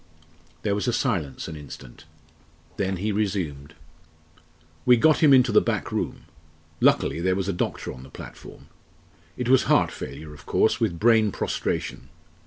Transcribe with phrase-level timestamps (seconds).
[0.63, 2.05] There was silence an instant.
[2.77, 3.75] Then he resumed:
[4.83, 6.25] "We got him into the back room.
[6.79, 8.65] Luckily there was a doctor on the platform.
[9.37, 12.09] It was heart failure, of course, with brain prostration.